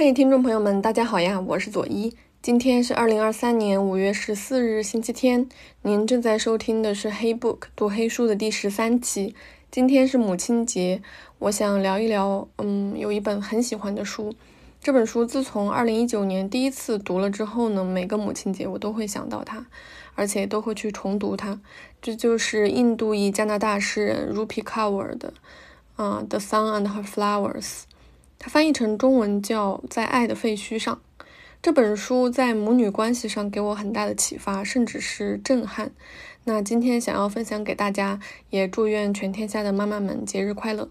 [0.00, 2.14] 嘿，听众朋友们，大家好呀，我是左一。
[2.40, 5.48] 今天是二零二三年五月十四日，星期天。
[5.82, 9.34] 您正在收听的是《黑 book 读黑书》的第十三期。
[9.72, 11.02] 今天是母亲节，
[11.40, 14.32] 我想聊一聊，嗯，有一本很喜欢的书。
[14.80, 19.66] 这本书自从二零一九年第一次读了之后呢，每个母亲节我都会想到它，
[20.14, 21.60] 而且都会去重读它。
[22.00, 25.34] 这就是印度裔加拿大诗人 Rupi Kaur 的，
[25.96, 27.64] 啊，《The Sun and Her Flowers》。
[28.38, 31.00] 它翻译成中文叫《在爱的废墟上》。
[31.60, 35.90] 这本书在母女关系上给我很大的启发，甚至是震撼。
[36.44, 38.20] 那今天想要分享给大家，
[38.50, 40.88] 也祝愿全天下的妈妈们节日快乐。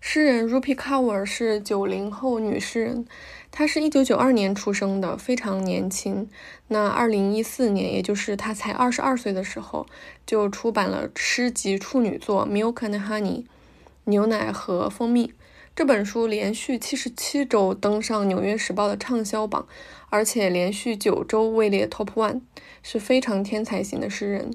[0.00, 3.06] 诗人 Rupi Kaur 是九零后女诗人，
[3.52, 6.28] 她是一九九二年出生的，非常年轻。
[6.68, 9.86] 那二零一四年，也就是她才二十二岁的时候，
[10.26, 13.42] 就出版了诗集处女作《Milk and Honey》
[14.04, 15.32] 牛奶和蜂蜜。
[15.76, 19.66] 这本书连续七十七周登上《纽约时报》的畅销榜，
[20.08, 22.42] 而且连续九周位列 Top One，
[22.80, 24.52] 是非常天才型的诗人。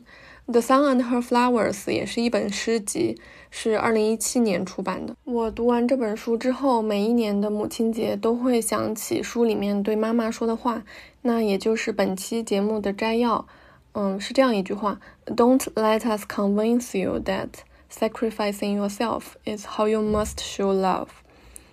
[0.52, 3.20] 《The Sun and Her Flowers》也是一本诗集，
[3.52, 5.14] 是二零一七年出版的。
[5.26, 10.84] 我读完这本书之后，每一年的母亲节都会想起书里面对妈妈说的话，
[11.24, 13.46] 那也就是本期节目的摘要。
[13.92, 17.50] 嗯，是这样一句话：Don't let us convince you that。
[17.92, 21.08] Sacrificing yourself is how you must show love。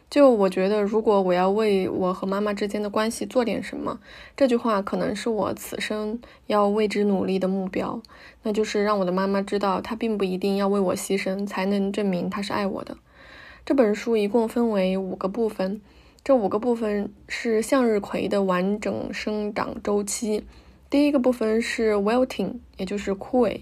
[0.09, 4.00] 就我觉得，如果我要为我和妈妈之间的关系做点什么，
[4.37, 8.00] 这句话可能是我此生要为之努力的目标。
[8.42, 12.97] 那就是让我的妈妈知道，她并不一定要为我牺牲才能证明她是爱我的。
[13.64, 15.81] 这本书一共分为五个部分，
[16.22, 20.44] 这五个部分是向日葵的完整生长周期。
[20.89, 23.61] 第一个部分是 wilting，也就是枯萎；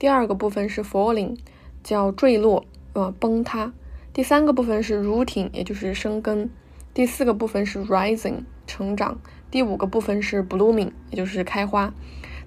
[0.00, 1.36] 第二个部分是 falling。
[1.86, 3.72] 叫坠落，呃，崩塌。
[4.12, 6.50] 第三个部分是 rooting，也就是生根。
[6.92, 9.16] 第四个部分是 rising，成长。
[9.52, 11.94] 第五个部分是 blooming，也就是开花。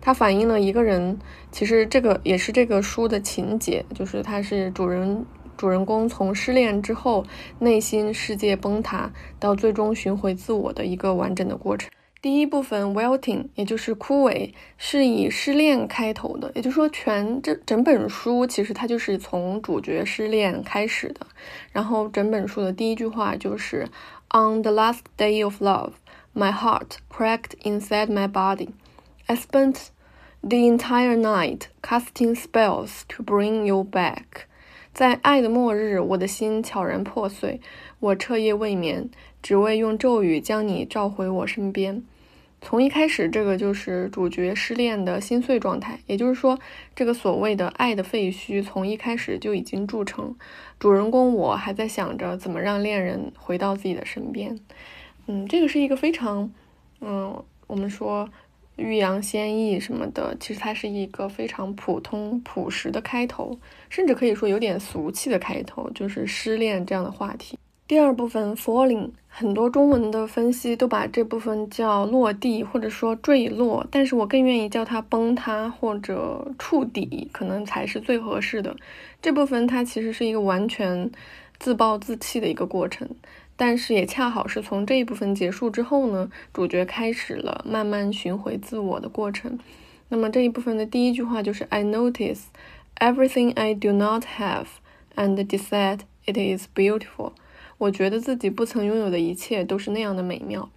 [0.02, 1.18] 它反映了一个人，
[1.54, 5.26] 其实这个也是这个书的情节，就是它是主人
[5.56, 7.24] 主人公从失恋之后，
[7.60, 11.90] 内心世界崩塌，到最终寻回自我的一个完整的过程。
[12.22, 16.52] 第一部分 wilting，也就是枯萎，是以失恋开头的。
[16.54, 21.26] 也就是说，全这整本书其实它就是从主角失恋开始的。
[21.72, 23.88] 然后整本书的第一句话就是
[24.32, 25.94] On the last day of love,
[26.36, 28.70] my heart cracked inside my body.
[29.28, 29.88] I spent
[30.42, 34.48] the entire night casting spells to bring you back.
[34.94, 37.62] 在爱的末日，我的心悄然破碎，
[38.00, 39.10] 我彻夜未眠。
[39.42, 42.04] 只为用咒语将你召回我身边。
[42.62, 46.02] 从一开始，这个就是主角失恋的心碎状态。
[46.08, 46.60] 也就是说，
[46.94, 50.36] 这个所谓的爱的废墟，从一开始就已经铸成。
[50.78, 54.60] 主人公我还在想着怎么让恋人回到自己的身边。
[55.28, 56.52] 嗯，这个是一个非常，
[57.00, 58.30] 嗯，我们说
[58.80, 63.60] 欲扬先抑什么的，其实它是一个非常普通朴实的开头，
[63.90, 67.58] 甚至可以说有点俗气的开头，就是失恋这样的话题。
[67.88, 78.76] 第二部分 falling，很多中文的分析都把这部分叫落地或者说坠落，但是我更愿意叫它崩塌或者触底，可能才是最合适的。
[79.22, 81.10] 这部分它其实是一个完全
[81.58, 83.10] 自暴自弃的一个过程，
[83.60, 89.60] 但是也恰好是从这一部分结束之后呢，主角开始了慢慢寻回自我的过程。
[90.08, 92.44] 那么这一部分的第一句话就是 I notice
[93.00, 94.68] everything I do not have
[95.18, 97.34] and decide it is beautiful。
[97.78, 100.70] 我觉得自己不曾拥有的一切都是那样的美妙。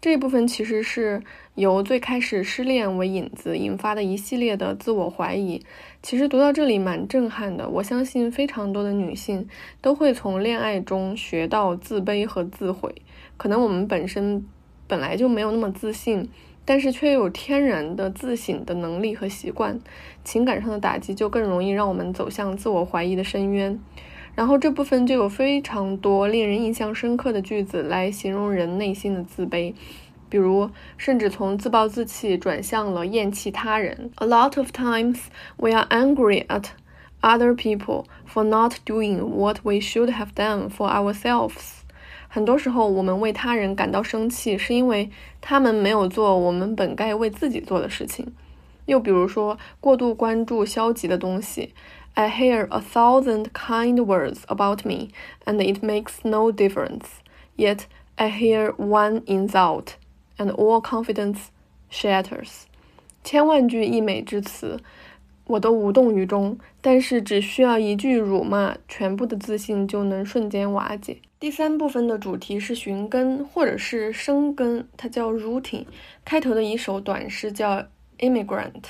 [0.00, 1.22] 这一部分其实是
[1.56, 5.62] 由最开始失恋为引子引发的一系列的自我怀疑。
[6.02, 7.68] 其实读到这里蛮震撼的。
[7.68, 9.46] 我相信非常多的女性
[9.80, 12.94] 都会从恋爱中学到自卑和自毁。
[13.36, 14.44] 可能我们本身
[14.86, 16.28] 本来就没有那么自信，
[16.64, 19.78] 但是却有天然的自省的能力和习惯。
[20.24, 23.78] 情感上的打击就更容易让我们走向自我怀疑的深渊。
[24.34, 29.74] 然后这部分就有非常多令人印象深刻的句子来形容人内心的自卑，
[30.30, 34.10] 比如甚至从自暴自弃转向了厌弃他人。
[34.16, 35.18] A lot of times
[35.56, 36.68] we are angry at
[37.20, 41.80] other people for not doing what we should have done for ourselves。
[42.28, 45.10] 很多时候我们为他人感到生气，是因为
[45.40, 48.32] 他们没有做我们本该为自己做的事情。
[48.86, 51.74] 又比如说过度关注消极的东西。
[52.14, 55.10] I hear a thousand kind words about me,
[55.44, 57.06] and it makes no difference.
[57.56, 57.82] Yet
[58.16, 59.94] I hear one insult,
[60.40, 61.48] and all confidence
[61.92, 62.62] shatters.
[63.22, 64.80] 千万句溢美之词，
[65.46, 71.18] 我都无动于衷，但是只需要一句辱骂，全部的自信就能瞬间瓦解。
[71.38, 75.84] 第三部分的主题是寻根或者是生根，它叫 rooting。
[76.24, 77.84] 开头的一首短诗叫
[78.18, 78.84] immigrant，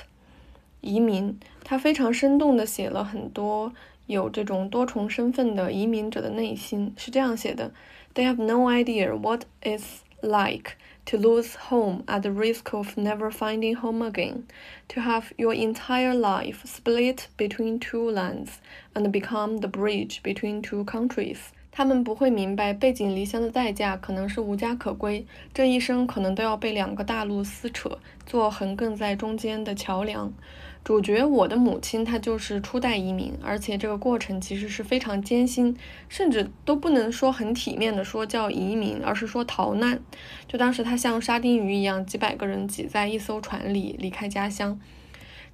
[0.80, 1.38] 移民。
[1.64, 3.72] 它非常生动地写了很多
[4.06, 7.72] 有这种多重身份的移民者的内心，是这样写的
[8.14, 10.72] ：They have no idea what it's like。
[11.10, 14.44] To lose home at the risk of never finding home again,
[14.88, 18.60] to have your entire life split between two lands
[18.94, 21.38] and become the bridge between two countries.
[21.72, 30.32] 他们不会明白背井离乡的代价可能是无家可归，这一生可能都要被两个大陆撕扯，做横亘在中间的桥梁。
[30.82, 35.76] 主角我的母亲，她就是初代移民，而且这个过程其实是非常艰辛，
[36.08, 40.00] 甚至都不能说很体面的说叫移民，而是说逃难。
[40.48, 44.80] 就当时她像沙丁鱼一样，几百个人挤在一艘船里离开家乡。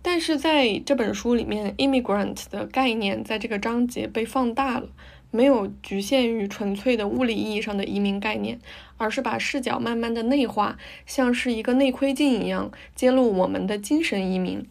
[0.01, 4.89] 但是在这本书里面，immigrant 的概念在这个章节被放大了，
[5.33, 8.61] 没有局限于纯粹的物理意义上的移民概念，
[8.97, 14.65] 而是把视角慢慢的内化，像是一个内窥镜一样，揭露我们的精神移民。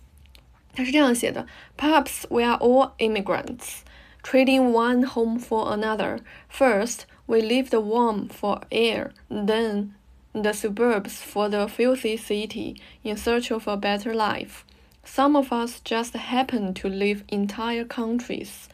[0.76, 3.80] 他是这样写的：Perhaps we are all immigrants,
[4.22, 6.20] trading one home for another.
[6.52, 9.92] First, we leave the warm for air, then
[10.34, 14.64] the suburbs for the filthy city in search of a better life.
[15.06, 18.66] Some of us just happen to live entire countries.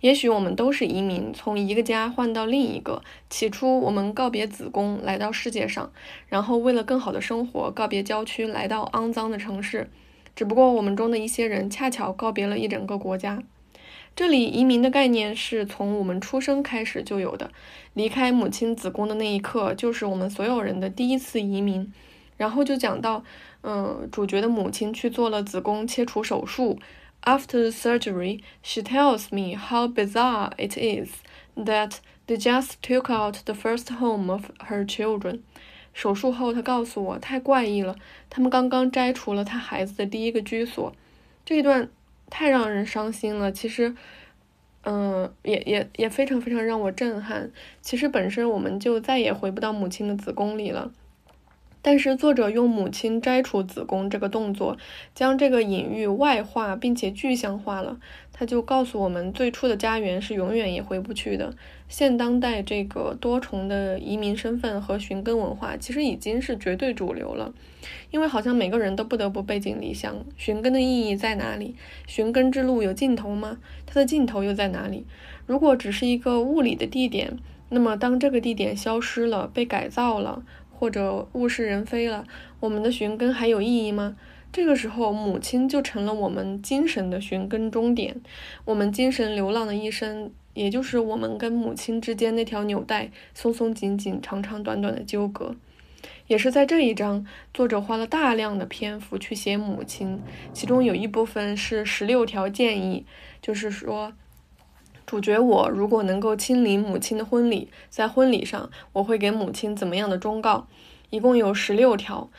[0.00, 3.02] 也许我们都是移民，从一个家换到另一个。
[3.30, 5.92] 起初，我们告别子宫来到世界上，
[6.28, 9.88] 然后为了更好的生活，告别郊区来到肮脏的城市。
[10.34, 13.42] 只不过我们中的一些人恰巧告别了一整个国家。
[14.14, 17.50] 这里移民的概念是从我们出生开始就有的，
[17.94, 21.92] 离开母亲子宫的那一刻，就是我们所有人的第一次移民。
[22.36, 23.22] 然后就讲到，
[23.62, 26.78] 嗯，主角的母亲去做了子宫切除手术。
[27.22, 31.20] After the surgery, she tells me how bizarre it is
[31.56, 35.40] that they just took out the first home of her children.
[35.92, 37.96] 手术后，他告诉我太怪异了。
[38.30, 40.94] 他们刚刚摘除了他孩子的第一个居所，
[41.44, 41.88] 这一段
[42.30, 43.52] 太让人伤心了。
[43.52, 43.94] 其实，
[44.84, 47.50] 嗯，也也也非常非常让我震撼。
[47.80, 50.90] 其实本身我们就再也回不到母亲的子宫里了。
[51.82, 54.78] 但是作者用母亲摘除子宫这个动作，
[55.14, 57.98] 将这个隐喻外化，并且具象化了。
[58.32, 61.54] 他就告诉我们，最初的家园是永远也回不去的。
[61.88, 67.52] 现当代这个多重的移民身份和寻根文化，其实已经是绝对主流了。
[68.10, 70.24] 因为好像每个人都不得不背井离乡。
[70.36, 71.74] 寻根的意义在哪里？
[72.06, 73.58] 寻根之路有尽头吗？
[73.86, 75.04] 它的尽头又在哪里？
[75.46, 77.36] 如果只是一个物理的地点，
[77.68, 80.44] 那么当这个地点消失了，被改造了。
[80.82, 82.24] 或者物是人非了，
[82.58, 84.16] 我们的寻根还有意义吗？
[84.50, 88.20] 这个时候，母亲就成了我们精神的寻根终点。
[88.64, 95.54] 我们精神流浪的一生，也就是我们跟母亲之间那条纽带松松紧紧、长长短短的纠葛。
[96.26, 97.24] 也是在这一章，
[97.54, 100.18] 作者花了大量的篇幅去写母亲，
[100.52, 103.06] 其中有一部分是十六条建议，
[103.40, 104.12] 就是说。
[105.12, 110.66] 主角我如果能够亲临母亲的婚礼，在婚礼上我会给母亲怎么样的忠告？
[111.10, 112.30] 一共有十六条。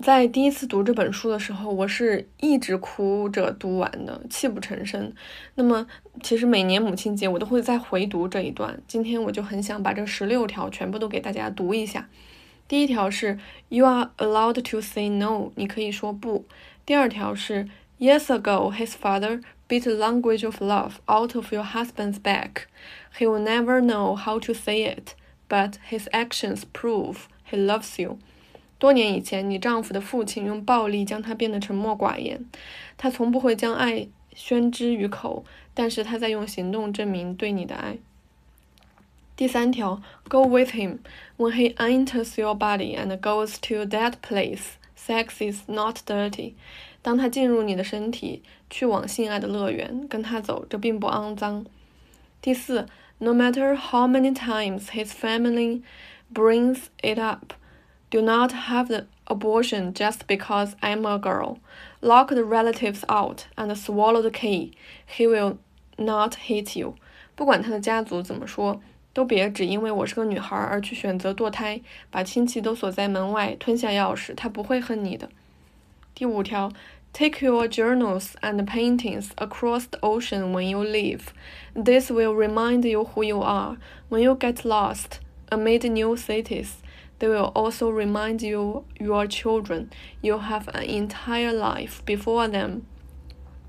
[0.00, 5.12] 在第一次读这本书的时候，我是一直哭着读完的，泣不成声。
[5.56, 5.86] 那么，
[6.22, 8.80] 其实每年母亲节我都会再回读这一段。
[8.88, 12.08] 今天我就很想把这十六条全部都给大家读一下。
[12.66, 16.46] 第一条是 You are allowed to say no，你可以说不。
[16.86, 22.66] 第二条是 Years ago, his father beat the language of love out of your husband's back.
[23.18, 25.14] He will never know how to say it,
[25.48, 28.18] but his actions prove he loves you.
[28.78, 32.44] 多年以前，你丈夫的父亲用暴力将他变得沉默寡言。
[32.98, 37.96] 他从不会将爱宣之于口，但是他在用行动证明对你的爱。
[39.34, 40.98] 第三条，Go with him
[41.38, 44.72] when he enters your body and goes to that place.
[44.94, 46.52] Sex is not dirty.
[47.00, 51.66] 当他进入你的身体，去往性爱的乐园，跟他走，这并不肮脏。
[52.40, 52.86] 第四
[53.18, 55.82] ，No matter how many times his family
[56.32, 57.52] brings it up,
[58.08, 61.58] do not have the abortion just because I'm a girl.
[62.00, 64.72] Lock the relatives out and swallow the key.
[65.06, 65.58] He will
[65.98, 66.94] not hate you.
[67.36, 68.80] 不管他的家族怎么说，
[69.12, 75.28] 都别只因为我是个女孩而去选择堕胎，把亲戚都锁在门外，吞下钥匙，他不会恨你的。
[76.14, 76.70] 第五条
[77.12, 81.34] ，Take your journals and paintings across the ocean when you leave.
[81.74, 83.76] This will remind you who you are.
[84.08, 86.78] When you get lost amid new cities,
[87.18, 89.90] they will also remind you your children.
[90.22, 92.86] You have an entire life before them.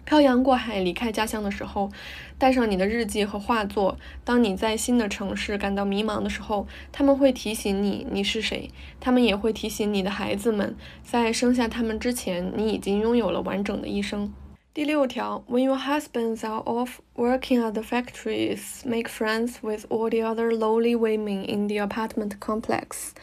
[0.05, 1.89] 漂洋过海离开家乡的时候，
[2.37, 3.97] 带上你的日记和画作。
[4.23, 8.69] 当你在新的城市感到迷茫的时候，他们会提醒你你是谁。
[8.99, 14.33] 他们也会提醒你的孩子们，在生下他们之前，你已经拥有了完整的一生。
[14.73, 20.97] 第六条，When your husbands are off working at the factories, make friends with all the other lowly
[20.97, 23.13] women in the apartment complex.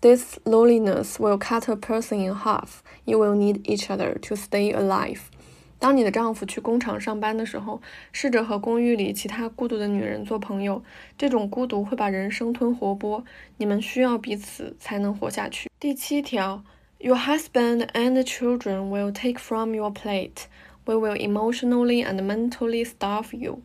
[0.00, 2.82] This loneliness will cut a person in half.
[3.04, 5.30] You will need each other to stay alive.
[5.78, 10.82] 当你的丈夫去工厂上班的时候，试着和公寓里其他孤独的女人做朋友。
[11.18, 13.22] 这种孤独会把人生吞活剥。
[13.58, 15.70] 你们需要彼此才能活下去。
[15.78, 16.64] 第七条
[16.98, 20.44] ，Your husband and children will take from your plate.
[20.86, 23.62] We will emotionally and mentally starve you.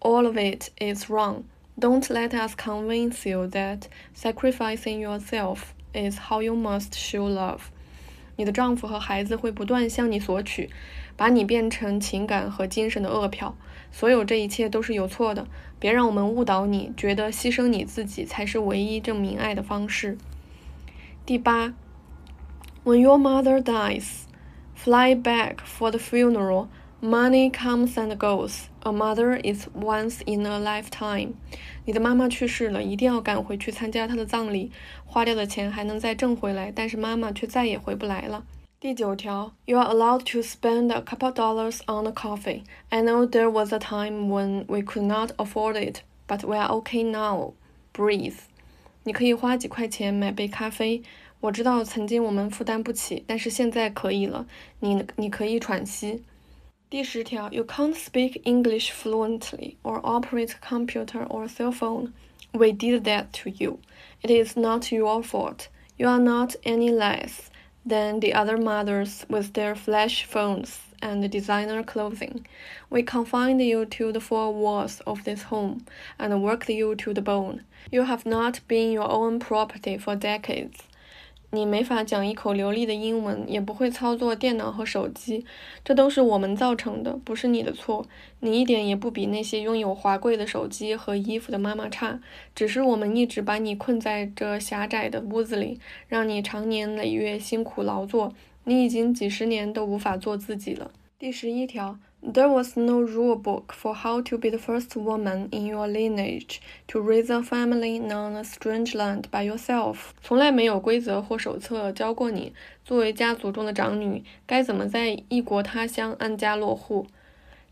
[0.00, 1.44] All of it is wrong.
[1.78, 3.82] Don't let us convince you that
[4.14, 7.60] sacrificing yourself is how you must show love.
[8.36, 10.70] 你的丈夫和孩子会不断向你索取。
[11.20, 13.52] 把你变成情感和精神的饿殍，
[13.92, 15.46] 所有这一切都是有错的。
[15.78, 20.16] 别让我们误导你，觉得牺牲你自己才是唯一证明爱的方式。
[21.26, 21.74] 第八
[22.84, 24.22] ，When your mother dies,
[24.74, 26.68] fly back for the funeral.
[27.02, 28.62] Money comes and goes.
[28.80, 31.32] A mother is once in a lifetime.
[31.84, 34.72] 你的妈妈去世了，一定要赶回去参加她的葬礼。
[35.04, 38.44] 花掉的钱还能再挣回来，但是妈妈却再也回不来了。
[38.79, 42.63] 第九条，You are allowed to spend a couple dollars on a coffee.
[42.89, 46.69] I know there was a time when we could not afford it, but we are
[46.81, 47.53] okay now.
[47.93, 48.37] Breathe.
[49.03, 51.01] 你可以花几块钱买杯咖啡。
[51.41, 54.45] 我知道曾经我们负担不起，但是现在可以了。
[54.79, 56.23] 你你可以喘息。
[56.89, 62.13] 第十条，You can't speak English fluently or operate a computer or cell phone.
[62.51, 63.79] We did that to you.
[64.21, 65.67] It is not your fault.
[65.97, 67.49] You are not any less
[67.90, 72.46] than the other mothers with their flash phones and designer clothing.
[72.88, 75.84] We confined you to the four walls of this home
[76.18, 77.62] and worked you to the bone.
[77.90, 80.82] You have not been your own property for decades.
[81.52, 85.44] 你没法讲一口流利的英文，也不会操作电脑和手机，
[85.84, 88.06] 这都是我们造成的，不是你的错。
[88.38, 92.20] 你一点也不比那些拥有华贵的手机和衣服的妈妈差，
[92.54, 98.32] 只是我们一直把你困在这狭窄的屋子里，让你长年累月辛苦劳作。
[98.64, 100.92] 你已经几十年都无法做自己了。
[101.18, 101.98] 第十一条。
[102.21, 106.99] There was no rule book for how to be the first woman in your lineage to
[106.99, 110.11] raise a family in a strange land by yourself。
[110.23, 112.51] 从来没有规则或手册教过你
[112.83, 117.05] 作为家族中的长女该怎么在异国他乡安家落户。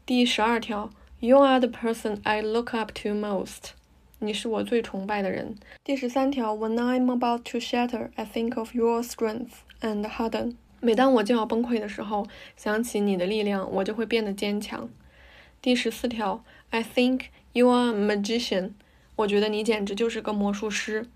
[0.06, 3.72] 第十二条，You are the person I look up to most。
[4.20, 5.56] 你是我最崇拜的人。
[5.84, 10.54] 第十三条，When I'm about to shatter, I think of your strength and harden。
[10.81, 14.89] 每当我就要崩溃的时候，想起你的力量，我就会变得坚强。
[15.61, 18.71] 第十四条，I think you are a magician。
[19.17, 21.07] 我觉得你简直就是个魔术师。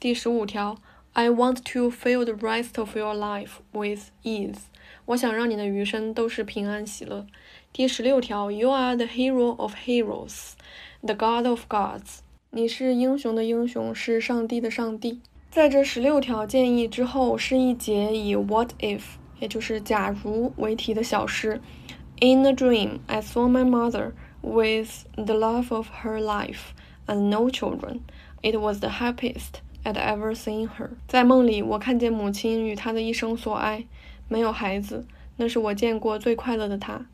[0.00, 0.78] 第十五条
[1.12, 4.60] ，I want to fill the rest of your life with ease。
[5.04, 7.26] 我想让你的余生都是平安喜乐。
[7.72, 12.20] 第十六条，You are the hero of heroes，the god of gods。
[12.50, 15.20] 你是英雄的英雄，是上帝的上帝。
[15.52, 19.02] 在这十六条建议之后，是一节以 "What if"，
[19.38, 21.60] 也就是假如为题的小诗。
[22.22, 26.70] In a dream, I saw my mother with the love of her life
[27.06, 28.00] and no children.
[28.40, 30.92] It was the happiest I'd ever seen her.
[31.06, 33.84] 在梦里，我看见母亲与她的一生所爱，
[34.28, 35.04] 没有孩子，
[35.36, 37.04] 那是我见过最快乐的她。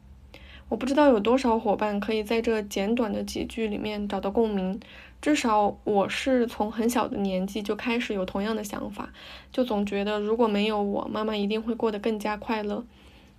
[0.69, 4.79] 我不知道有多少伙伴可以在这简短的几句里面找到共鸣。
[5.21, 9.13] 至少我是从很小的年纪就开始有同样的想法，
[9.53, 12.85] 就总觉得如果没有我，妈妈一定会过得更加快乐。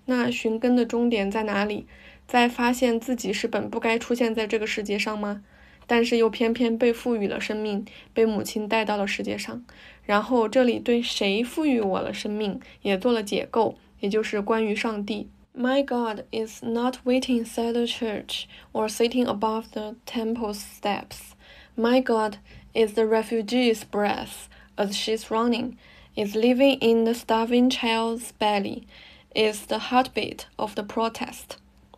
[0.06, 1.88] 那寻根的终点在哪里？
[2.28, 5.44] 在发现自己是本不该出现在这个世界上吗？
[5.88, 7.84] 但是又偏偏被赋予了生命，
[8.14, 9.66] 被母亲带到了世界上。
[10.04, 15.30] 然后这里对谁赋予我了生命也做了解构，也就是关于上帝。
[15.58, 21.32] My God is not waiting inside the church or sitting above the temple steps.
[21.80, 22.40] My God
[22.74, 25.78] is the refugee's breath as she's running,
[26.14, 28.86] is living in the starving child's belly,
[29.34, 31.56] is the heartbeat of the protest.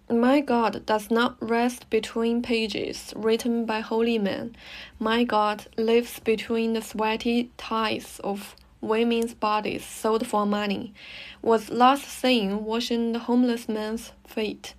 [0.08, 4.56] My God does not rest between pages written by holy men.
[5.00, 10.94] My God lives between the sweaty ties of women's bodies sold for money,
[11.42, 14.76] was last seen washing the homeless man's feet.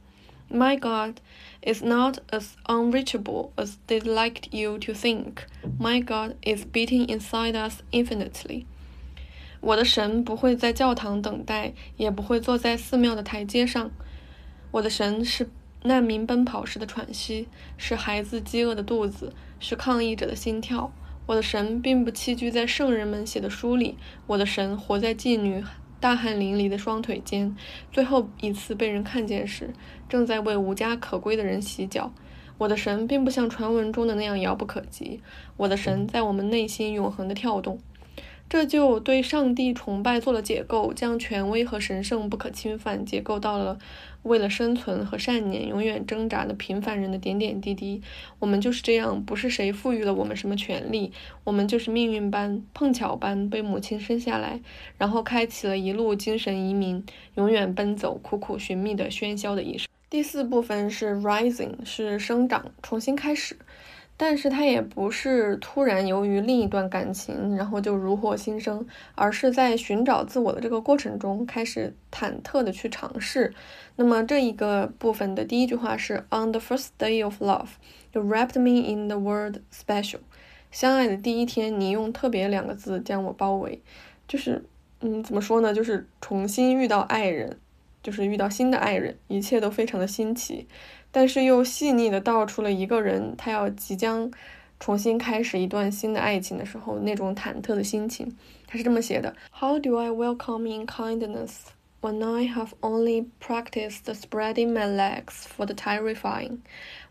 [0.53, 1.15] My God
[1.63, 5.47] is not as unreachable as they'd like you to think.
[5.79, 8.67] My God is beating inside us infinitely.
[9.61, 13.91] 我的神不会在教堂等待，也不会坐在寺庙的台阶上。
[14.73, 15.49] 我的神是
[15.85, 20.93] 难民奔跑时的喘息，是孩子饥饿的肚子，是抗议者的心跳。
[21.25, 25.65] 我的神并不栖居在圣人们写的书里，我的神活在妓女
[26.03, 27.57] 大汗淋漓的双腿间，
[27.93, 29.73] 最后一次被人看见时，
[30.09, 32.13] 正在为无家可归的人洗脚。
[32.59, 35.21] 我的神并不像传闻中的那样遥不可及，
[35.57, 37.79] 我的神在我们内心永恒的跳动。
[38.53, 43.79] 这就对上帝崇拜做了解构，将权威和神圣不可侵犯解构到了
[44.25, 48.03] 为了生存和善念永远挣扎的平凡人的点点滴滴。
[48.39, 51.13] 我们就是这样，不是谁赋予了我们什么权利，
[51.45, 54.61] 我们就是命运般碰巧般被母亲生下来，
[54.99, 57.03] 然后开启了一路精神移民，
[57.37, 59.89] 永远奔走、苦苦寻觅的喧嚣的一生。
[60.11, 63.57] 第四部分是 rising，是生长，重新开始。
[64.25, 68.87] 但是他也不是突然由于另一段感情，然后就如获新生，
[69.17, 73.53] 而是在寻找自我的这个过程中开始忐忑的去尝试。
[73.97, 77.71] 那么这一个部分的第一句话是 On the first day of love,
[78.13, 80.21] 就 wrapped me in the word special。
[80.71, 83.83] 相爱的第一天，你用特别两个字将我包围，
[84.29, 84.65] 就是
[85.01, 85.75] 嗯，怎么说呢？
[85.75, 87.59] 就是重新遇到爱人，
[88.05, 90.69] 就是遇到新的爱人，一切都非常的新奇。
[91.12, 94.32] 但是又细腻的道出了一个人他要即将
[94.80, 98.36] 重新开始一段新的爱情的时候那种忐忑的心情。
[98.68, 101.52] 他是这么写的：How do I welcome in kindness
[102.02, 106.60] when I have only practiced spreading my legs for the terrifying?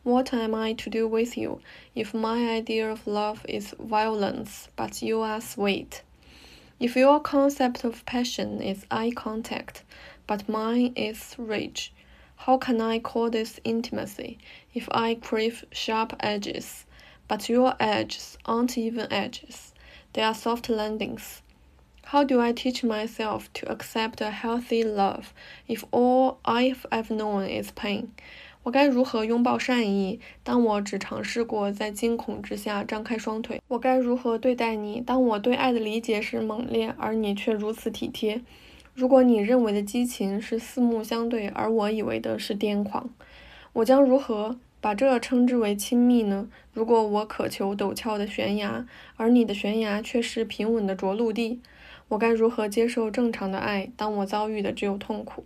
[0.05, 1.61] What am I to do with you
[1.95, 6.03] if my idea of love is violence, but you are sweet?
[6.79, 9.83] If your concept of passion is eye contact,
[10.27, 11.91] but mine is rage.
[12.41, 14.39] How can I call this intimacy
[14.73, 16.85] if I crave sharp edges?
[17.29, 19.73] But your edges aren't even edges,
[20.13, 21.43] they are soft landings.
[22.05, 25.33] How do I teach myself to accept a healthy love
[25.67, 28.11] if all I've ever known is pain?
[28.63, 30.21] 我该如何拥抱善意？
[30.45, 35.01] 当我只尝试过在惊恐之下张开双腿，我该如何对待你？
[35.01, 38.41] 当我对爱的理解是猛烈，而你却如此体贴。
[38.94, 43.10] 如果你认为的激情是四目相对，而我以为的是癫狂，
[43.74, 46.50] 我将如何把这称之为亲密呢？
[46.74, 51.60] 如果我渴求陡峭的悬崖，而你的悬崖却是平稳的着陆地，
[52.10, 53.90] 我该如何接受正常的爱？
[53.96, 55.44] 当我遭遇的只有痛苦，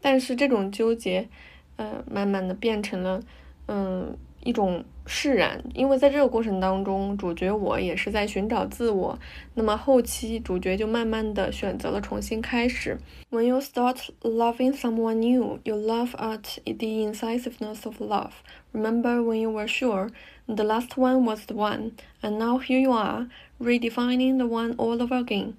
[0.00, 1.28] 但是这种纠结，
[1.76, 3.22] 呃，慢慢的变成了，
[3.66, 4.16] 嗯。
[4.42, 9.18] 一种释然，因为在这个过程当中，主角我也是在寻找自我。
[9.54, 12.98] 那么后期主角就慢慢的选择了重新开始。
[13.30, 18.32] When you start loving someone new, you love at the incisiveness of love.
[18.72, 20.10] Remember when you were sure
[20.46, 23.28] the last one was the one, and now here you are,
[23.60, 25.54] redefining the one all over again.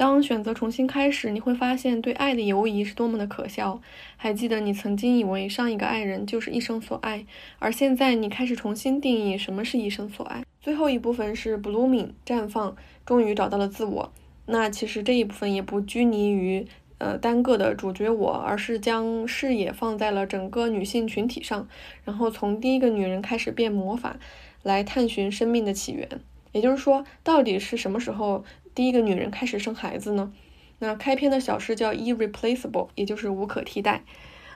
[0.00, 3.82] 当选择重新开始，你会发现对爱的犹疑是多么的可笑。
[4.16, 7.26] 还记得你曾经以为上一个爱人就是一生所爱，
[7.58, 10.42] 而现在你开始重新定义什么是一生所爱。
[10.58, 14.10] 最后一部分是 blooming 绽放，终于找到了自我。
[14.46, 21.68] 那其实这一部分也不拘泥于呃单个的主角我，而是将视野放在了整个女性群体上，
[22.04, 24.16] 然后从第一个女人开始变魔法，
[24.62, 26.08] 来探寻生命的起源。
[26.52, 28.44] 也就是说，到底是什么时候？
[28.74, 30.32] 第一个女人开始生孩子呢？
[30.78, 34.02] 那开篇的小诗叫 irreplaceable，也就是无可替代。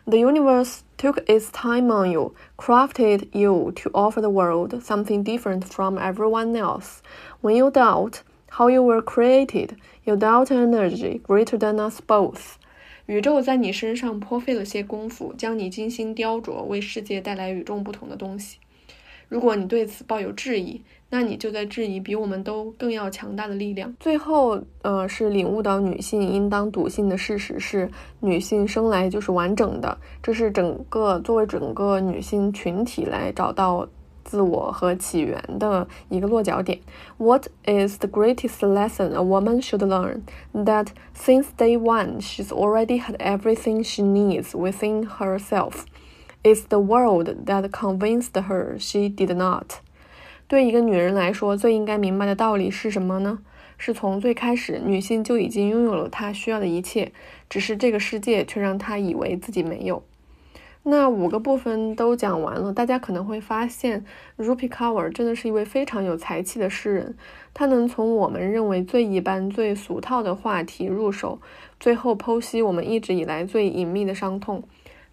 [0.06, 5.62] The universe took its time on you, crafted you to offer the world something different
[5.62, 6.98] from everyone else.
[7.40, 8.18] When you doubt
[8.50, 9.70] how you were created,
[10.04, 12.56] you doubt energy greater than us both.
[13.06, 18.58] 宇宙在你身上颇费了些功夫，将你精心雕琢，为世界带来与众不同的东西。
[19.34, 23.92] 如果你对此抱有质疑，那你就在质疑比我们都更要强大的力量。
[23.98, 29.98] 最后，呃，是领悟到女性应当笃信的事实是，女性生来就是完整的。
[30.22, 33.88] 这是整个作为整个女性群体来找到
[34.22, 36.78] 自我和起源的一个落脚点。
[37.18, 40.20] What is the greatest lesson a woman should learn?
[40.52, 45.86] That since day one, she's already had everything she needs within herself.
[46.44, 49.80] It's the world that convinced her she did not.
[50.46, 53.38] 对一个女人来说，最应该明白的道理是什么呢？
[53.78, 57.12] 是从最开始，女性就已经拥有了她需要的一切，
[57.48, 60.02] 只是这个世界却让她以为自己没有。
[60.82, 64.04] 那五个部分都讲完了，大家可能会发现
[64.36, 67.16] ，Rupi Kaur 真的是一位非常有才气的诗人。
[67.54, 71.40] 他能从我们认为最一般、最俗套的话题入手，
[71.80, 74.62] 最后剖析我们一直以来最隐秘的伤痛。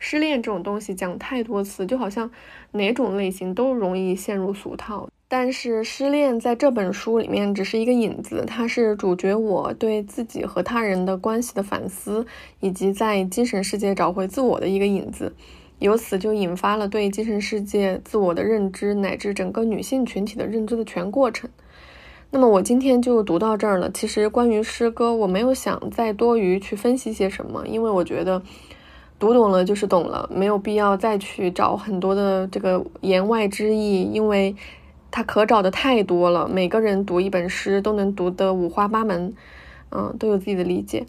[0.04, 2.32] 失恋这种东西讲太多次，就好像
[2.72, 5.08] 哪种类型都容易陷入俗套。
[5.28, 12.26] 但是失恋在这本书里面只是一个引子，它是主角我对自己和他人的关系的反思，
[12.62, 15.34] 以及在精神世界找回自我的一个引子。
[15.78, 21.48] 由此就引发了对精神世界、自我的认知，乃至整个女性群体的认知的全过程。
[22.32, 23.92] 那么我今天就读到这儿了。
[23.92, 28.42] 其实关于诗歌，我没有想再多余去分析些什么，因为我觉得
[29.22, 34.54] 读懂了就是懂了，没有必要再去找很多的这个言外之意，因为。
[35.14, 39.34] 它可找的太多了，每个人读一本诗都能读得五花八门，
[39.90, 41.06] 嗯，都有自己的理解。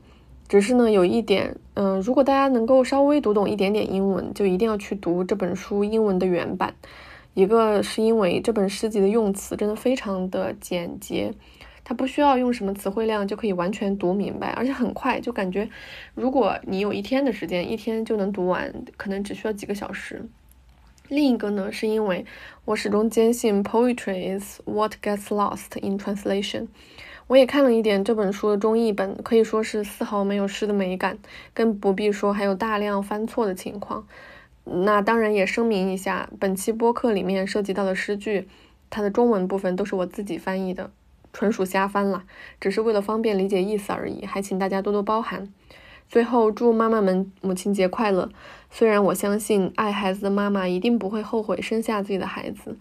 [0.49, 6.75] 只是呢，有一点，嗯，如果大家能够稍微读懂一点点英文，就一定要去读这本书英文的原版。
[7.35, 11.33] 一个是因为这本诗集的用词真的非常的简洁，
[11.93, 15.69] 不需要用什么词汇量就可以完全读明白，而且很快，就感觉
[16.15, 20.25] 如果你有一天的时间，一天就能读完，可能只需要几个小时。
[21.09, 22.25] 另一个呢，是因为
[22.65, 26.69] 我始终坚信 poetry is what gets lost in translation。
[27.27, 31.19] 我也看了一点这本书的中译本，可以说是丝毫没有诗的美感，
[31.53, 34.07] 更不必说还有大量翻错的情况。
[34.65, 38.49] 那当然也声明一下，本期播客里面涉及到的诗句，
[38.91, 40.91] 它的中文部分都是我自己翻译的，
[41.33, 42.25] 纯属瞎翻了，
[42.61, 45.49] 只是为了方便理解意思而已，还请大家多多包涵。
[46.09, 48.31] 最后，祝妈妈们母亲节快乐！
[48.71, 52.77] 虽然我相信爱孩子的妈妈一定不会后悔生下自己的孩子，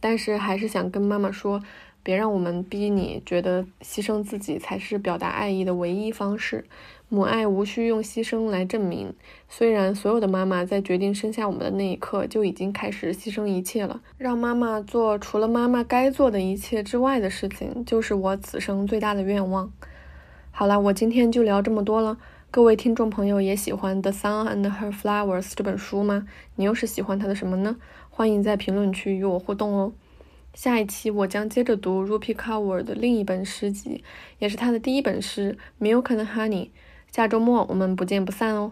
[0.00, 1.62] 但是还是想跟妈妈说，
[2.02, 6.64] 别让我们逼你觉得牺牲自己才是表达爱意的唯一方式。
[7.12, 9.12] 母爱无需用牺牲来证明。
[9.46, 19.70] 虽然所有的妈妈在决定生下我们的那一刻就已经开始牺牲一切了，让妈妈做除了妈妈该做的一切之外的事情，就是我此生最大的愿望。
[20.52, 22.16] 好了，我今天就聊这么多了。
[22.50, 26.26] 各位听众朋友也喜欢《The Sun and Her Flowers》这本书吗？
[26.56, 27.76] 你又是喜欢它的什么呢？
[28.08, 29.92] 欢迎在评论区与我互动哦。
[30.54, 34.02] 下一期我将接着读 Rupi Kaur 的另一本诗集，
[34.38, 36.64] 也是他的第一本诗《Milk and Honey》。
[37.14, 38.70] 下周末我们不见不散哦。